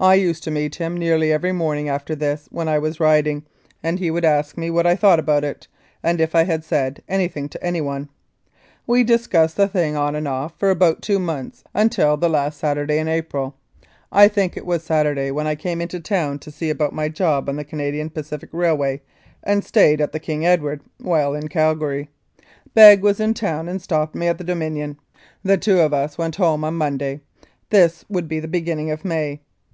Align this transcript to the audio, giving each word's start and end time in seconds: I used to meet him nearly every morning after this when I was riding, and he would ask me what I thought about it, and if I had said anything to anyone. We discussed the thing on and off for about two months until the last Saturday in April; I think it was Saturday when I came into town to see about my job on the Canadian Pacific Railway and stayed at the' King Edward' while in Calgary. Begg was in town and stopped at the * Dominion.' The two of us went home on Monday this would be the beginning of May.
I 0.00 0.14
used 0.14 0.42
to 0.42 0.50
meet 0.50 0.74
him 0.74 0.96
nearly 0.96 1.32
every 1.32 1.52
morning 1.52 1.88
after 1.88 2.16
this 2.16 2.48
when 2.50 2.66
I 2.66 2.80
was 2.80 2.98
riding, 2.98 3.44
and 3.80 4.00
he 4.00 4.10
would 4.10 4.24
ask 4.24 4.58
me 4.58 4.68
what 4.68 4.88
I 4.88 4.96
thought 4.96 5.20
about 5.20 5.44
it, 5.44 5.68
and 6.02 6.20
if 6.20 6.34
I 6.34 6.42
had 6.42 6.64
said 6.64 7.00
anything 7.08 7.48
to 7.50 7.62
anyone. 7.64 8.08
We 8.88 9.04
discussed 9.04 9.56
the 9.56 9.68
thing 9.68 9.94
on 9.94 10.16
and 10.16 10.26
off 10.26 10.58
for 10.58 10.70
about 10.70 11.00
two 11.00 11.20
months 11.20 11.62
until 11.74 12.16
the 12.16 12.28
last 12.28 12.58
Saturday 12.58 12.98
in 12.98 13.06
April; 13.06 13.54
I 14.10 14.26
think 14.26 14.56
it 14.56 14.66
was 14.66 14.82
Saturday 14.82 15.30
when 15.30 15.46
I 15.46 15.54
came 15.54 15.80
into 15.80 16.00
town 16.00 16.40
to 16.40 16.50
see 16.50 16.70
about 16.70 16.92
my 16.92 17.08
job 17.08 17.48
on 17.48 17.54
the 17.54 17.62
Canadian 17.62 18.10
Pacific 18.10 18.50
Railway 18.50 19.00
and 19.44 19.62
stayed 19.64 20.00
at 20.00 20.10
the' 20.10 20.18
King 20.28 20.44
Edward' 20.44 20.80
while 21.04 21.34
in 21.34 21.46
Calgary. 21.46 22.08
Begg 22.74 23.00
was 23.00 23.20
in 23.20 23.32
town 23.32 23.68
and 23.68 23.80
stopped 23.80 24.16
at 24.16 24.38
the 24.38 24.44
* 24.44 24.44
Dominion.' 24.44 24.98
The 25.44 25.56
two 25.56 25.78
of 25.78 25.94
us 25.94 26.18
went 26.18 26.34
home 26.34 26.64
on 26.64 26.74
Monday 26.74 27.20
this 27.70 28.04
would 28.08 28.26
be 28.26 28.40
the 28.40 28.48
beginning 28.48 28.90
of 28.90 29.04
May. 29.04 29.40